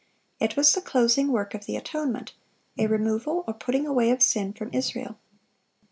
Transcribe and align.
It 0.39 0.55
was 0.55 0.73
the 0.73 0.81
closing 0.81 1.27
work 1.31 1.53
of 1.53 1.67
the 1.67 1.75
atonement,—a 1.75 2.87
removal 2.87 3.43
or 3.45 3.53
putting 3.53 3.85
away 3.85 4.09
of 4.09 4.23
sin 4.23 4.51
from 4.51 4.73
Israel. 4.73 5.19